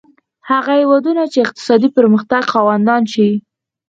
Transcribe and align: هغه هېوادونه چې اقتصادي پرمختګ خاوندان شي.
هغه 0.49 0.73
هېوادونه 0.81 1.23
چې 1.31 1.37
اقتصادي 1.45 1.89
پرمختګ 1.97 2.43
خاوندان 2.53 3.03
شي. 3.13 3.29